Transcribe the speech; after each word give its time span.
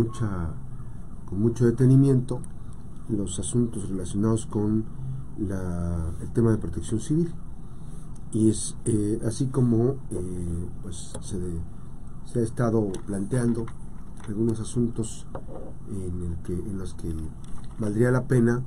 mucha, 0.00 0.54
con 1.26 1.40
mucho 1.40 1.66
detenimiento 1.66 2.40
los 3.08 3.38
asuntos 3.38 3.88
relacionados 3.88 4.46
con 4.46 4.84
el 5.38 6.32
tema 6.32 6.50
de 6.50 6.58
protección 6.58 7.00
civil. 7.00 7.32
Y 8.32 8.48
es 8.48 8.76
eh, 8.84 9.20
así 9.26 9.46
como 9.46 9.96
eh, 10.10 10.68
pues 10.82 11.12
se, 11.20 12.38
ha 12.38 12.42
estado 12.42 12.90
planteando 13.06 13.66
algunos 14.28 14.60
asuntos 14.60 15.26
en 15.88 16.78
los 16.78 16.94
que 16.94 17.14
valdría 17.78 18.12
la 18.12 18.28
pena 18.28 18.62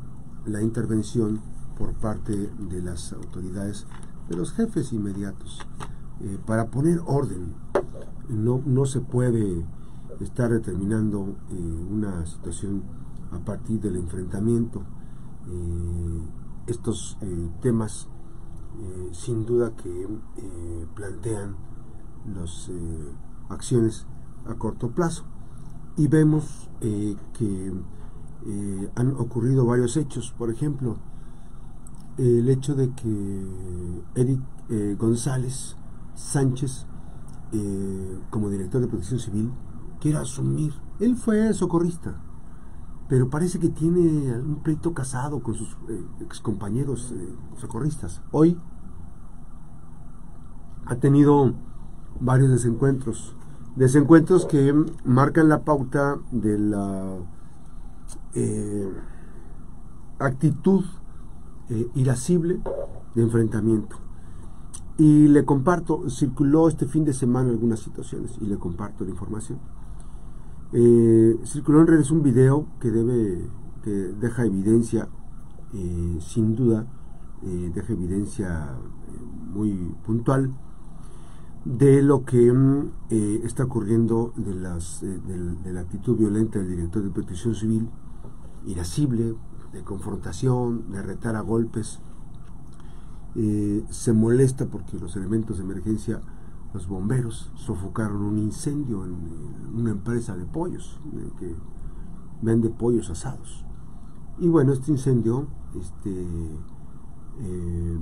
la 0.45 0.61
intervención 0.61 1.39
por 1.77 1.93
parte 1.93 2.51
de 2.69 2.81
las 2.81 3.13
autoridades, 3.13 3.87
de 4.29 4.35
los 4.35 4.51
jefes 4.51 4.91
inmediatos, 4.91 5.59
eh, 6.19 6.37
para 6.45 6.69
poner 6.69 6.99
orden. 7.05 7.53
No, 8.27 8.61
no 8.65 8.85
se 8.85 8.99
puede 8.99 9.65
estar 10.19 10.49
determinando 10.51 11.35
una 11.89 12.25
situación 12.25 12.83
a 13.31 13.39
partir 13.39 13.79
del 13.81 13.95
enfrentamiento. 13.97 14.83
estos 16.67 17.17
temas 17.61 18.07
eh, 18.79 19.09
sin 19.11 19.45
duda 19.45 19.75
que 19.75 20.03
eh, 20.03 20.87
plantean 20.95 21.55
las 22.33 22.69
eh, 22.69 23.13
acciones 23.49 24.07
a 24.47 24.55
corto 24.55 24.89
plazo. 24.91 25.25
Y 25.95 26.07
vemos 26.07 26.69
que 26.81 27.71
han 28.95 29.11
ocurrido 29.11 29.65
varios 29.65 29.95
hechos, 29.95 30.33
por 30.37 30.49
ejemplo, 30.49 30.97
el 32.17 32.49
hecho 32.49 32.73
de 32.73 32.89
que 32.93 34.03
Eric 34.15 34.41
González 34.97 35.77
Sánchez, 36.15 36.87
como 38.31 38.49
director 38.49 38.81
de 38.81 38.87
protección 38.87 39.19
civil, 39.19 39.51
quiera 40.03 40.19
asumir, 40.19 40.73
él 40.99 41.15
fue 41.15 41.53
socorrista, 41.53 42.19
pero 43.07 43.29
parece 43.29 43.57
que 43.57 43.69
tiene 43.69 44.37
un 44.37 44.61
pleito 44.61 44.93
casado 44.93 45.41
con 45.41 45.53
sus 45.53 45.77
eh, 45.87 46.05
excompañeros 46.19 47.13
eh, 47.13 47.33
socorristas. 47.55 48.21
Hoy 48.33 48.59
ha 50.87 50.97
tenido 50.97 51.53
varios 52.19 52.49
desencuentros, 52.49 53.33
desencuentros 53.77 54.45
que 54.45 54.73
marcan 55.05 55.47
la 55.47 55.63
pauta 55.63 56.19
de 56.31 56.59
la 56.59 57.19
eh, 58.33 58.91
actitud 60.19 60.83
irascible 61.95 62.59
de 63.15 63.23
enfrentamiento. 63.23 63.95
Y 64.97 65.29
le 65.29 65.45
comparto, 65.45 66.09
circuló 66.09 66.67
este 66.67 66.87
fin 66.87 67.05
de 67.05 67.13
semana 67.13 67.51
algunas 67.51 67.79
situaciones 67.79 68.37
y 68.41 68.45
le 68.45 68.57
comparto 68.57 69.05
la 69.05 69.11
información. 69.11 69.59
Eh, 70.75 71.39
circuló 71.43 71.81
en 71.81 71.87
redes 71.87 72.09
un 72.09 72.23
video 72.23 72.65
que 72.79 72.89
debe, 72.89 73.47
que 73.83 73.91
deja 73.91 74.43
evidencia, 74.43 75.07
eh, 75.71 76.17
sin 76.19 76.55
duda, 76.55 76.87
eh, 77.43 77.71
deja 77.75 77.93
evidencia 77.93 78.69
muy 79.53 79.95
puntual 80.03 80.51
de 81.63 82.01
lo 82.01 82.25
que 82.25 82.51
mm, 82.51 82.91
está 83.43 83.65
ocurriendo 83.65 84.33
de, 84.35 84.53
de, 84.53 85.73
la 85.73 85.81
actitud 85.81 86.17
violenta 86.17 86.57
del 86.57 86.69
director 86.69 87.03
de 87.03 87.11
protección 87.11 87.53
civil, 87.53 87.89
irascible, 88.65 89.35
de 89.73 89.83
confrontación, 89.83 90.91
de 90.91 91.03
retar 91.03 91.35
a 91.35 91.41
golpes. 91.41 91.99
se 93.89 94.13
molesta 94.13 94.65
porque 94.65 94.99
los 94.99 95.15
elementos 95.15 95.57
de 95.57 95.63
emergencia 95.63 96.21
los 96.73 96.87
bomberos 96.87 97.51
sofocaron 97.55 98.23
un 98.23 98.37
incendio 98.37 99.05
en, 99.05 99.15
una 99.73 99.91
empresa 99.91 100.35
de 100.35 100.45
pollos, 100.45 100.99
que 101.39 101.55
vende 102.41 102.69
pollos 102.69 103.09
asados. 103.09 103.65
Y 104.39 104.47
bueno, 104.47 104.73
este 104.73 104.91
incendio, 104.91 105.47
este, 105.79 106.27
eh, 107.39 107.99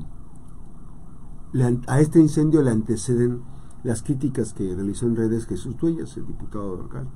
a 1.87 1.99
este 1.99 2.19
incendio 2.19 2.61
le 2.61 2.71
anteceden 2.71 3.41
las 3.83 4.03
críticas 4.03 4.53
que 4.53 4.73
realizó 4.75 5.05
en 5.05 5.15
redes 5.15 5.45
Jesús 5.45 5.75
Tuellas, 5.75 6.15
el 6.17 6.27
diputado 6.27 6.75
local, 6.75 7.09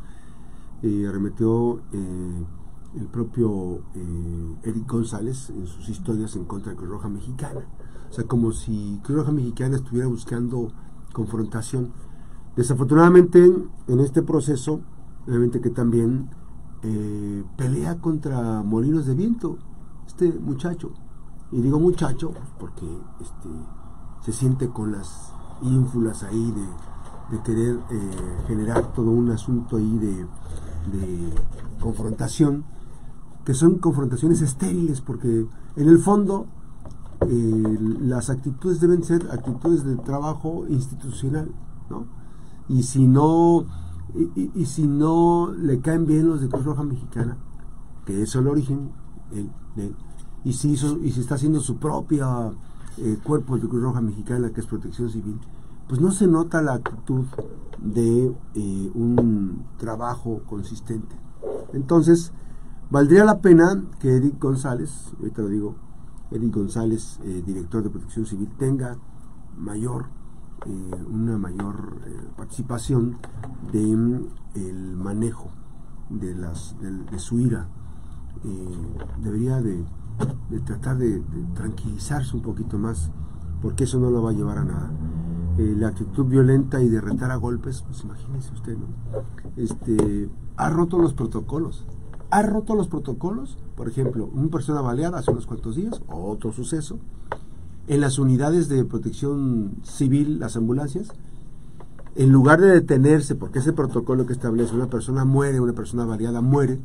y 0.81 1.05
arremetió 1.05 1.81
eh, 1.93 2.45
el 2.95 3.07
propio 3.07 3.81
eh, 3.93 4.57
Eric 4.63 4.89
González 4.89 5.49
en 5.49 5.67
sus 5.67 5.89
historias 5.89 6.35
en 6.35 6.45
contra 6.45 6.71
de 6.71 6.77
Cruz 6.77 6.89
Roja 6.89 7.09
Mexicana. 7.09 7.61
O 8.09 8.13
sea, 8.13 8.25
como 8.25 8.51
si 8.51 8.99
Cruz 9.03 9.19
Roja 9.19 9.31
Mexicana 9.31 9.77
estuviera 9.77 10.07
buscando 10.07 10.71
confrontación. 11.15 11.93
Desafortunadamente, 12.57 13.39
en 13.87 13.99
este 14.01 14.21
proceso, 14.21 14.81
obviamente 15.25 15.61
que 15.61 15.69
también 15.69 16.29
eh, 16.83 17.43
pelea 17.55 17.99
contra 17.99 18.61
molinos 18.61 19.05
de 19.05 19.15
viento, 19.15 19.57
este 20.05 20.31
muchacho. 20.33 20.91
Y 21.51 21.61
digo 21.61 21.79
muchacho 21.79 22.31
pues, 22.31 22.49
porque 22.59 22.85
este, 23.21 23.49
se 24.25 24.33
siente 24.33 24.69
con 24.69 24.91
las 24.91 25.31
ínfulas 25.61 26.23
ahí 26.23 26.51
de, 26.51 27.39
querer 27.43 27.79
eh, 27.89 28.11
generar 28.47 28.93
todo 28.93 29.09
un 29.09 29.31
asunto 29.31 29.77
ahí 29.77 29.97
de, 29.97 30.25
confrontación, 31.79 32.63
que 33.43 33.53
son 33.53 33.79
confrontaciones 33.79 34.41
estériles, 34.41 35.01
porque 35.01 35.47
en 35.75 35.87
el 35.87 35.97
fondo 35.99 36.47
eh, 37.27 37.77
las 38.01 38.29
actitudes 38.29 38.79
deben 38.79 39.03
ser 39.03 39.27
actitudes 39.31 39.83
de 39.83 39.95
trabajo 39.97 40.65
institucional, 40.67 41.51
¿no? 41.89 42.05
Y 42.67 42.83
si 42.83 43.07
no, 43.07 43.65
y, 44.35 44.65
si 44.65 44.87
no 44.87 45.51
le 45.51 45.79
caen 45.81 46.05
bien 46.05 46.27
los 46.27 46.41
de 46.41 46.49
Cruz 46.49 46.65
Roja 46.65 46.83
Mexicana, 46.83 47.37
que 48.05 48.23
es 48.23 48.35
el 48.35 48.47
origen, 48.47 48.91
y, 50.43 50.53
si 50.53 50.71
hizo, 50.71 50.97
y 50.99 51.11
si 51.11 51.19
está 51.19 51.35
haciendo 51.35 51.59
su 51.59 51.77
propia 51.77 52.51
eh, 52.97 53.17
cuerpo 53.23 53.57
de 53.57 53.67
Cruz 53.67 53.83
Roja 53.83 54.01
Mexicana, 54.01 54.51
que 54.51 54.61
es 54.61 54.67
protección 54.67 55.09
civil, 55.09 55.39
pues 55.87 56.01
no 56.01 56.11
se 56.11 56.27
nota 56.27 56.61
la 56.61 56.73
actitud 56.73 57.25
de 57.79 58.35
eh, 58.55 58.91
un 58.95 59.65
trabajo 59.77 60.41
consistente. 60.47 61.15
Entonces, 61.73 62.31
valdría 62.89 63.25
la 63.25 63.39
pena 63.39 63.83
que 63.99 64.15
Eric 64.15 64.39
González, 64.39 65.13
ahorita 65.19 65.41
lo 65.43 65.47
digo, 65.49 65.75
Eric 66.31 66.53
González, 66.53 67.19
eh, 67.23 67.43
director 67.45 67.83
de 67.83 67.89
Protección 67.89 68.25
Civil, 68.25 68.49
tenga 68.57 68.97
mayor, 69.57 70.05
eh, 70.65 71.05
una 71.09 71.37
mayor 71.37 72.01
eh, 72.05 72.19
participación 72.35 73.17
de 73.71 73.95
mm, 73.95 74.27
el 74.55 74.95
manejo 74.95 75.51
de, 76.09 76.35
las, 76.35 76.75
de, 76.79 77.19
su 77.19 77.39
ira. 77.39 77.67
debería 79.21 79.61
de, 79.61 79.83
tratar 80.65 80.97
de, 80.97 81.21
tranquilizarse 81.53 82.35
un 82.35 82.41
poquito 82.41 82.77
más, 82.77 83.11
porque 83.61 83.85
eso 83.85 83.99
no 83.99 84.09
lo 84.09 84.21
va 84.21 84.31
a 84.31 84.33
llevar 84.33 84.59
a 84.59 84.65
nada. 84.65 84.91
la 85.57 85.87
actitud 85.87 86.25
violenta 86.25 86.81
y 86.81 86.89
de 86.89 87.01
retar 87.01 87.31
a 87.31 87.35
golpes, 87.37 87.81
pues 87.81 88.03
imagínese 88.03 88.53
usted, 88.53 88.77
¿no? 88.77 88.87
Este, 89.55 90.29
ha 90.57 90.69
roto 90.69 90.99
los 90.99 91.13
protocolos 91.13 91.85
ha 92.35 92.41
roto 92.41 92.75
los 92.75 92.89
protocolos, 92.89 93.57
por 93.77 93.87
ejemplo, 93.87 94.29
una 94.33 94.49
persona 94.49 94.81
baleada 94.81 95.19
hace 95.19 95.31
unos 95.31 95.45
cuantos 95.45 95.77
días, 95.77 96.01
otro 96.09 96.51
suceso, 96.51 96.99
en 97.87 98.01
las 98.01 98.19
unidades 98.19 98.67
de 98.67 98.83
protección 98.83 99.77
civil, 99.83 100.37
las 100.41 100.57
ambulancias, 100.57 101.13
en 102.15 102.33
lugar 102.33 102.59
de 102.59 102.67
detenerse, 102.67 103.35
porque 103.35 103.59
ese 103.59 103.71
protocolo 103.71 104.25
que 104.25 104.33
establece 104.33 104.75
una 104.75 104.89
persona 104.89 105.23
muere, 105.23 105.61
una 105.61 105.71
persona 105.71 106.03
baleada 106.03 106.41
muere, 106.41 106.77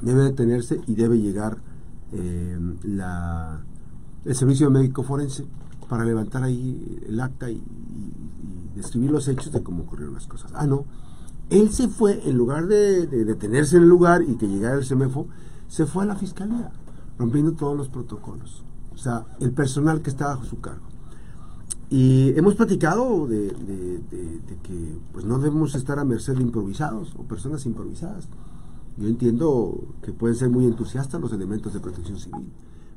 debe 0.00 0.22
detenerse 0.22 0.80
y 0.86 0.94
debe 0.94 1.18
llegar 1.18 1.58
eh, 2.12 2.58
la, 2.84 3.60
el 4.24 4.34
servicio 4.34 4.70
médico 4.70 5.02
forense 5.02 5.44
para 5.90 6.06
levantar 6.06 6.42
ahí 6.42 7.02
el 7.06 7.20
acta 7.20 7.50
y, 7.50 7.56
y 7.56 8.76
describir 8.76 9.10
los 9.10 9.28
hechos 9.28 9.52
de 9.52 9.62
cómo 9.62 9.82
ocurrieron 9.82 10.14
las 10.14 10.26
cosas. 10.26 10.52
Ah, 10.54 10.66
no, 10.66 10.86
él 11.50 11.72
se 11.72 11.88
fue, 11.88 12.28
en 12.28 12.36
lugar 12.36 12.66
de, 12.66 13.06
detenerse 13.06 13.76
en 13.76 13.84
el 13.84 13.88
lugar 13.88 14.22
y 14.22 14.36
que 14.36 14.48
llegara 14.48 14.76
el 14.76 14.84
CEMEFO, 14.84 15.26
se 15.66 15.86
fue 15.86 16.04
a 16.04 16.06
la 16.06 16.16
fiscalía, 16.16 16.70
rompiendo 17.18 17.52
todos 17.52 17.76
los 17.76 17.88
protocolos. 17.88 18.64
O 18.94 18.98
sea, 18.98 19.26
el 19.40 19.52
personal 19.52 20.02
que 20.02 20.10
está 20.10 20.26
bajo 20.26 20.44
su 20.44 20.60
cargo. 20.60 20.86
Y 21.90 22.36
hemos 22.36 22.54
platicado 22.54 23.26
de, 23.26 23.48
que 24.62 24.98
pues 25.12 25.24
no 25.24 25.38
debemos 25.38 25.74
estar 25.74 25.98
a 25.98 26.04
merced 26.04 26.36
de 26.36 26.42
improvisados 26.42 27.14
o 27.16 27.22
personas 27.22 27.64
improvisadas. 27.64 28.28
Yo 28.98 29.08
entiendo 29.08 29.94
que 30.02 30.12
pueden 30.12 30.36
ser 30.36 30.50
muy 30.50 30.66
entusiastas 30.66 31.20
los 31.20 31.32
elementos 31.32 31.72
de 31.72 31.80
protección 31.80 32.18
civil, 32.18 32.52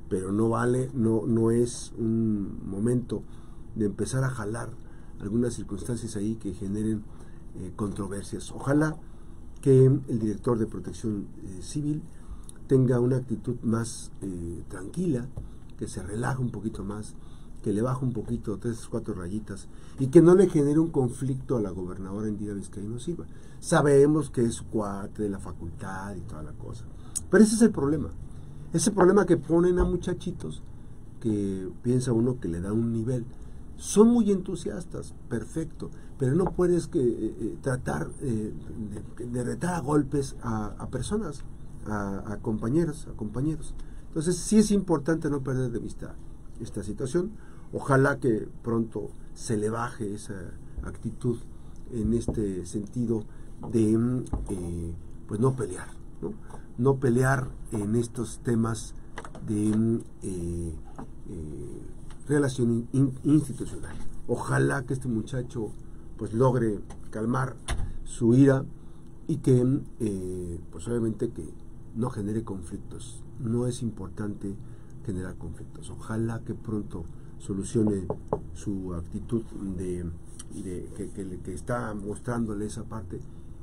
pero 0.10 0.34
no 0.34 0.50
vale, 0.50 0.90
no, 0.94 1.26
no 1.26 1.52
es 1.52 1.94
un 1.98 2.60
momento 2.66 3.24
de 3.76 3.86
empezar 3.86 4.26
a 4.26 4.30
jalar 4.30 4.70
algunas 5.22 5.54
circunstancias 5.54 6.18
ahí 6.18 6.36
que 6.36 6.54
generen 6.54 7.04
eh, 7.60 7.72
controversias. 7.76 8.52
Ojalá 8.52 8.96
que 9.62 9.86
el 9.86 10.20
director 10.20 10.58
de 10.58 10.66
protección 10.66 11.28
eh, 11.44 11.62
civil 11.62 12.02
tenga 12.68 13.00
una 13.00 13.18
actitud 13.18 13.58
más 13.64 14.12
eh, 14.22 14.64
tranquila, 14.70 15.28
que 15.78 15.88
se 15.88 16.02
relaje 16.04 16.42
un 16.42 16.52
poquito 16.52 16.84
más 16.84 17.16
que 17.62 17.74
le 17.74 17.82
baje 17.82 18.04
un 18.04 18.12
poquito, 18.14 18.58
tres, 18.58 18.88
cuatro 18.90 19.14
rayitas, 19.14 19.68
y 20.00 20.08
que 20.08 20.22
no 20.22 20.36
le 20.36 20.50
genere 20.50 20.80
un 20.80 20.90
conflicto 20.90 21.58
a 21.58 21.62
la 21.62 21.70
gobernadora 21.70 22.28
Indira 22.28 22.54
Vizcaíno 22.54 23.00
Silva. 23.00 23.26
Sabemos 23.60 24.30
que 24.32 24.44
es 24.44 24.62
cuate 24.62 25.24
de 25.24 25.30
la 25.30 25.40
facultad 25.40 26.16
y 26.16 26.22
toda 26.22 26.42
la 26.42 26.54
cosa. 26.54 26.86
Pero 27.30 27.44
ese 27.44 27.56
es 27.56 27.62
el 27.62 27.72
problema. 27.72 28.10
Ese 28.74 28.92
problema 28.92 29.26
que 29.26 29.38
ponen 29.38 29.78
a 29.78 29.84
muchachitos 29.84 30.64
que 31.20 31.70
piensa 31.84 32.14
uno 32.14 32.40
que 32.40 32.48
le 32.48 32.60
da 32.62 32.74
un 32.74 32.92
nivel. 32.92 33.26
Son 33.82 34.10
muy 34.10 34.32
entusiastas, 34.32 35.16
perfecto, 35.28 35.90
pero 36.20 36.36
no 36.36 36.46
puedes 36.46 36.86
que, 36.86 37.00
eh, 37.00 37.36
eh, 37.40 37.58
tratar 37.64 38.12
eh, 38.22 38.54
de, 39.18 39.44
retar 39.44 39.74
a 39.74 39.80
golpes 39.80 40.36
a, 40.44 40.88
personas, 40.92 41.44
a, 41.88 42.38
compañeros, 42.44 43.08
a 43.12 43.18
compañeros. 43.18 43.74
Entonces 44.10 44.38
sí 44.38 44.60
es 44.60 44.70
importante 44.70 45.32
no 45.32 45.42
perder 45.42 45.72
de 45.72 45.80
vista 45.80 46.14
esta 46.60 46.84
situación. 46.84 47.32
Ojalá 47.74 48.20
que 48.20 48.48
pronto 48.62 49.10
se 49.34 49.58
le 49.58 49.72
baje 49.72 50.14
esa 50.14 50.36
actitud 50.84 51.40
en 51.92 52.14
este 52.14 52.68
sentido 52.68 53.24
de 53.72 54.24
pues 55.28 55.40
no 55.40 55.56
pelear, 55.56 55.88
¿no? 56.22 56.34
no 56.78 56.98
pelear 56.98 57.48
en 57.72 57.96
estos 57.96 58.42
temas 58.44 58.94
de 59.48 59.72
relación 62.28 62.88
institucional. 63.24 63.96
Ojalá 64.28 64.84
que 64.84 64.94
este 64.94 65.08
muchacho 65.08 65.72
pues 66.18 66.34
logre 66.34 66.80
calmar 67.10 67.56
su 68.06 68.34
ira 68.36 68.64
y 69.28 69.38
que 69.38 69.82
eh, 70.00 70.60
pues 70.72 70.88
obviamente 70.88 71.30
que 71.30 71.44
no 71.96 72.10
genere 72.10 72.44
conflictos. 72.44 73.24
No 73.40 73.68
es 73.68 73.82
importante 73.82 74.56
generar 75.06 75.36
conflictos. 75.38 75.90
Ojalá 75.90 76.42
que 76.42 76.54
pronto 76.54 77.06
solucione 77.40 78.06
su 78.54 78.94
actitud 78.94 79.44
de, 79.78 80.06
que, 80.96 81.10
que, 81.44 81.54
está 81.54 81.94
mostrándole 81.96 82.66
esa 82.66 82.84
parte 82.84 83.20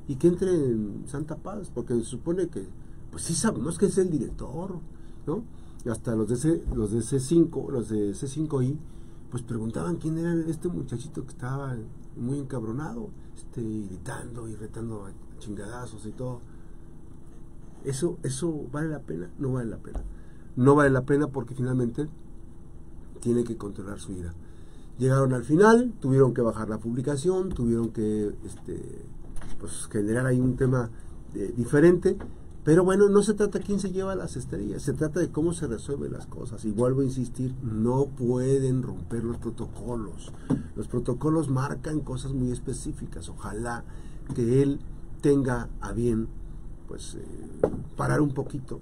y 0.07 0.15
que 0.15 0.27
entre 0.27 0.51
en 0.53 1.03
Santa 1.07 1.37
Paz, 1.37 1.71
porque 1.73 1.93
se 1.95 2.03
supone 2.03 2.47
que, 2.47 2.67
pues 3.11 3.23
sí 3.23 3.33
sabemos 3.33 3.77
que 3.77 3.85
es 3.85 3.97
el 3.97 4.09
director, 4.09 4.79
¿no? 5.25 5.43
Hasta 5.85 6.15
los 6.15 6.27
de, 6.29 6.35
C, 6.35 6.63
los 6.73 6.91
de 6.91 6.99
C5, 6.99 7.69
los 7.69 7.89
de 7.89 8.11
C5I, 8.11 8.77
pues 9.31 9.43
preguntaban 9.43 9.97
quién 9.97 10.17
era 10.17 10.33
este 10.49 10.67
muchachito 10.67 11.23
que 11.23 11.29
estaba 11.29 11.75
muy 12.17 12.39
encabronado, 12.39 13.09
este, 13.35 13.61
gritando 13.61 14.47
y 14.47 14.55
retando 14.55 15.05
a 15.05 15.11
chingadazos 15.39 16.05
y 16.05 16.11
todo. 16.11 16.41
Eso, 17.85 18.17
eso 18.23 18.65
vale 18.71 18.89
la 18.89 18.99
pena, 18.99 19.29
no 19.39 19.53
vale 19.53 19.69
la 19.69 19.77
pena. 19.77 20.01
No 20.55 20.75
vale 20.75 20.89
la 20.89 21.03
pena 21.03 21.27
porque 21.27 21.55
finalmente 21.55 22.07
tiene 23.21 23.43
que 23.43 23.55
controlar 23.55 23.99
su 23.99 24.11
ira. 24.11 24.33
Llegaron 24.97 25.33
al 25.33 25.45
final, 25.45 25.93
tuvieron 26.01 26.33
que 26.33 26.41
bajar 26.41 26.69
la 26.69 26.79
publicación, 26.79 27.49
tuvieron 27.49 27.89
que 27.89 28.33
este, 28.43 29.05
pues, 29.59 29.87
generar 29.89 30.25
ahí 30.25 30.41
un 30.41 30.57
tema 30.57 30.89
eh, 31.35 31.53
diferente 31.55 32.17
pero 32.69 32.83
bueno, 32.83 33.09
no 33.09 33.23
se 33.23 33.33
trata 33.33 33.57
de 33.57 33.65
quién 33.65 33.79
se 33.79 33.91
lleva 33.91 34.13
las 34.13 34.35
estrellas, 34.35 34.83
se 34.83 34.93
trata 34.93 35.19
de 35.19 35.31
cómo 35.31 35.53
se 35.53 35.65
resuelven 35.65 36.13
las 36.13 36.27
cosas. 36.27 36.65
Y 36.65 36.71
vuelvo 36.71 37.01
a 37.01 37.03
insistir, 37.03 37.55
no 37.63 38.05
pueden 38.05 38.83
romper 38.83 39.23
los 39.23 39.37
protocolos. 39.37 40.31
Los 40.75 40.87
protocolos 40.87 41.49
marcan 41.49 42.01
cosas 42.01 42.31
muy 42.31 42.51
específicas. 42.51 43.27
Ojalá 43.27 43.83
que 44.35 44.61
él 44.61 44.79
tenga 45.21 45.67
a 45.81 45.93
bien, 45.93 46.27
pues, 46.87 47.15
eh, 47.15 47.67
parar 47.97 48.21
un 48.21 48.35
poquito, 48.35 48.81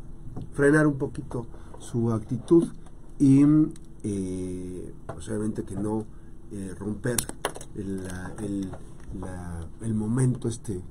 frenar 0.52 0.86
un 0.86 0.98
poquito 0.98 1.46
su 1.80 2.12
actitud 2.12 2.68
y, 3.20 3.46
eh, 4.04 4.94
pues, 5.06 5.30
obviamente 5.30 5.64
que 5.64 5.78
no 5.78 6.04
eh, 6.52 6.76
romper 6.78 7.16
el, 7.78 8.02
el, 9.80 9.94
momento 9.94 10.50
este, 10.50 10.82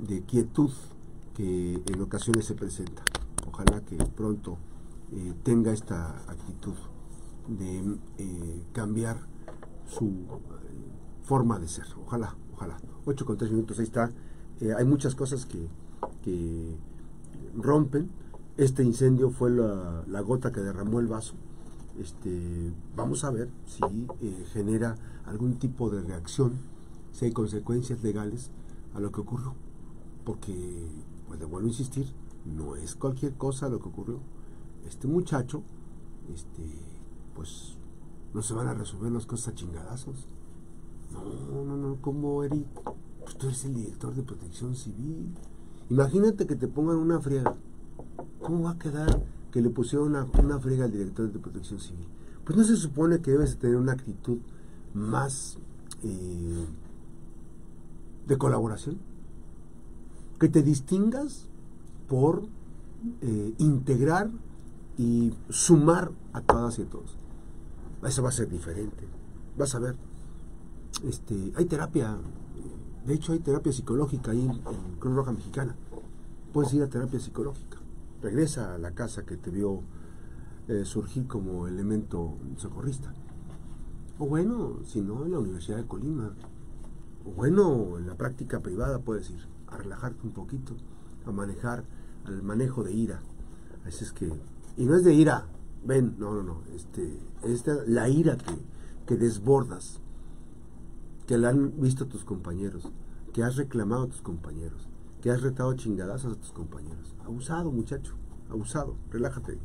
De 0.00 0.22
quietud 0.22 0.72
que 1.34 1.82
en 1.86 2.00
ocasiones 2.00 2.44
se 2.44 2.54
presenta. 2.54 3.02
Ojalá 3.46 3.80
que 3.80 3.96
pronto 3.96 4.58
eh, 5.12 5.34
tenga 5.42 5.72
esta 5.72 6.10
actitud 6.28 6.74
de 7.48 7.98
eh, 8.18 8.62
cambiar 8.72 9.18
su 9.88 10.06
eh, 10.06 10.18
forma 11.24 11.58
de 11.58 11.68
ser. 11.68 11.86
Ojalá, 12.06 12.36
ojalá. 12.54 12.76
8 13.06 13.26
con 13.26 13.36
3 13.36 13.50
minutos, 13.50 13.78
ahí 13.78 13.84
está. 13.84 14.12
hay 14.76 14.84
muchas 14.84 15.14
cosas 15.14 15.46
que, 15.46 15.66
que, 16.22 16.76
rompen. 17.56 18.10
Este 18.56 18.84
incendio 18.84 19.30
fue 19.30 19.50
la, 19.50 20.04
la, 20.06 20.20
gota 20.20 20.52
que 20.52 20.60
derramó 20.60 21.00
el 21.00 21.06
vaso. 21.08 21.34
Este, 21.98 22.72
vamos 22.94 23.24
a 23.24 23.30
ver 23.30 23.48
si 23.66 23.80
genera 24.52 24.96
algún 25.26 25.58
tipo 25.58 25.90
de 25.90 26.02
reacción, 26.02 26.52
si 27.12 27.24
hay 27.24 27.32
consecuencias 27.32 28.02
legales 28.02 28.50
a 28.94 29.00
lo 29.00 29.10
que 29.10 29.22
ocurrió. 29.22 29.54
Porque 30.24 30.86
pues 31.26 31.38
le 31.38 31.46
vuelvo 31.46 31.66
a 31.66 31.70
insistir, 31.70 32.06
no 32.44 32.76
es 32.76 32.94
cualquier 32.94 33.34
cosa 33.34 33.68
lo 33.68 33.80
que 33.80 33.88
ocurrió. 33.88 34.20
Este 34.86 35.06
muchacho, 35.06 35.62
este, 36.34 36.62
pues 37.34 37.76
no 38.34 38.42
se 38.42 38.54
van 38.54 38.68
a 38.68 38.74
resolver 38.74 39.12
las 39.12 39.26
cosas 39.26 39.48
a 39.48 39.54
chingadazos. 39.54 40.26
No, 41.12 41.64
no, 41.64 41.76
no, 41.76 41.96
¿cómo, 42.00 42.44
Eric? 42.44 42.66
Pues 43.20 43.36
tú 43.36 43.46
eres 43.46 43.64
el 43.64 43.74
director 43.74 44.14
de 44.14 44.22
protección 44.22 44.74
civil. 44.74 45.34
Imagínate 45.88 46.46
que 46.46 46.56
te 46.56 46.68
pongan 46.68 46.96
una 46.96 47.20
friega. 47.20 47.54
¿Cómo 48.40 48.64
va 48.64 48.72
a 48.72 48.78
quedar 48.78 49.24
que 49.50 49.60
le 49.60 49.70
pusieron 49.70 50.08
una, 50.08 50.26
una 50.40 50.58
friega 50.58 50.84
al 50.84 50.92
director 50.92 51.30
de 51.30 51.38
protección 51.38 51.80
civil? 51.80 52.06
Pues 52.44 52.56
no 52.56 52.64
se 52.64 52.76
supone 52.76 53.20
que 53.20 53.32
debes 53.32 53.58
tener 53.58 53.76
una 53.76 53.92
actitud 53.92 54.38
más 54.94 55.58
eh, 56.02 56.66
de 58.26 58.38
colaboración 58.38 58.98
que 60.40 60.48
te 60.48 60.62
distingas 60.62 61.46
por 62.08 62.48
eh, 63.20 63.54
integrar 63.58 64.30
y 64.96 65.32
sumar 65.50 66.10
a 66.32 66.40
todas 66.40 66.78
y 66.78 66.82
a 66.82 66.86
todos. 66.86 67.14
Eso 68.02 68.22
va 68.22 68.30
a 68.30 68.32
ser 68.32 68.48
diferente. 68.48 69.06
Vas 69.56 69.74
a 69.74 69.78
ver. 69.78 69.96
Este, 71.04 71.52
hay 71.54 71.66
terapia, 71.66 72.18
de 73.06 73.14
hecho 73.14 73.32
hay 73.32 73.38
terapia 73.38 73.72
psicológica 73.72 74.32
ahí 74.32 74.44
en, 74.44 74.96
Cruz 74.98 75.14
Roja 75.14 75.32
Mexicana. 75.32 75.76
Puedes 76.52 76.72
ir 76.72 76.82
a 76.82 76.88
terapia 76.88 77.20
psicológica. 77.20 77.78
Regresa 78.22 78.74
a 78.74 78.78
la 78.78 78.92
casa 78.92 79.24
que 79.24 79.36
te 79.36 79.50
vio 79.50 79.82
eh, 80.68 80.84
surgir 80.84 81.26
como 81.26 81.68
elemento 81.68 82.38
socorrista. 82.56 83.12
O 84.18 84.26
bueno, 84.26 84.78
si 84.84 85.02
no, 85.02 85.24
en 85.26 85.32
la 85.32 85.38
Universidad 85.38 85.76
de 85.76 85.86
Colima. 85.86 86.34
O 87.26 87.30
bueno, 87.32 87.98
en 87.98 88.06
la 88.06 88.14
práctica 88.14 88.60
privada 88.60 88.98
puedes 88.98 89.30
ir 89.30 89.59
a 89.70 89.76
relajarte 89.76 90.26
un 90.26 90.32
poquito, 90.32 90.74
a 91.26 91.32
manejar, 91.32 91.84
al 92.24 92.42
manejo 92.42 92.82
de 92.82 92.92
ira. 92.92 93.20
Así 93.86 94.04
es 94.04 94.12
que, 94.12 94.32
y 94.76 94.84
no 94.84 94.94
es 94.94 95.04
de 95.04 95.14
ira, 95.14 95.46
ven, 95.84 96.16
no, 96.18 96.34
no, 96.34 96.42
no, 96.42 96.62
este, 96.74 97.18
es 97.42 97.64
la 97.86 98.08
ira 98.08 98.36
que, 98.36 98.58
que 99.06 99.16
desbordas, 99.16 100.00
que 101.26 101.38
la 101.38 101.50
han 101.50 101.80
visto 101.80 102.06
tus 102.06 102.24
compañeros, 102.24 102.90
que 103.32 103.42
has 103.42 103.56
reclamado 103.56 104.04
a 104.04 104.08
tus 104.08 104.20
compañeros, 104.20 104.88
que 105.20 105.30
has 105.30 105.42
retado 105.42 105.74
chingadazos 105.74 106.36
a 106.36 106.40
tus 106.40 106.52
compañeros. 106.52 107.14
Abusado, 107.24 107.70
muchacho, 107.70 108.14
abusado, 108.50 108.96
relájate, 109.10 109.58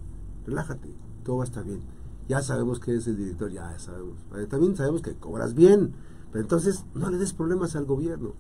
relájate, 0.46 0.96
todo 1.24 1.38
va 1.38 1.44
a 1.44 1.48
estar 1.48 1.64
bien. 1.64 1.82
Ya 2.28 2.42
sabemos 2.42 2.80
que 2.80 2.96
es 2.96 3.08
el 3.08 3.18
director, 3.18 3.52
ya 3.52 3.78
sabemos. 3.78 4.18
También 4.50 4.76
sabemos 4.76 5.02
que 5.02 5.14
cobras 5.16 5.54
bien, 5.54 5.94
pero 6.32 6.44
entonces 6.44 6.86
no 6.96 7.10
le 7.10 7.18
des 7.18 7.34
problemas 7.34 7.76
al 7.76 7.86
gobierno. 7.86 8.34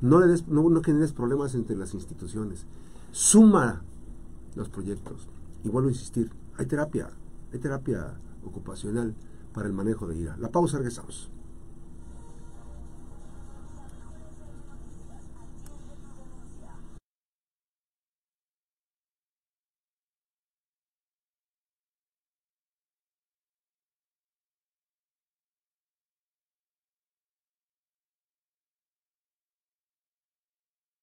No, 0.00 0.20
le 0.20 0.26
des, 0.26 0.46
no, 0.48 0.68
no 0.68 0.82
generes 0.82 1.12
problemas 1.12 1.54
entre 1.54 1.76
las 1.76 1.94
instituciones. 1.94 2.66
Suma 3.12 3.82
los 4.54 4.68
proyectos. 4.68 5.28
Y 5.64 5.68
vuelvo 5.68 5.88
a 5.88 5.92
insistir, 5.92 6.30
hay 6.56 6.66
terapia, 6.66 7.10
hay 7.52 7.58
terapia 7.58 8.14
ocupacional 8.44 9.14
para 9.52 9.68
el 9.68 9.72
manejo 9.72 10.06
de 10.06 10.16
ira. 10.16 10.36
La 10.38 10.50
pausa, 10.50 10.78
regresamos. 10.78 11.30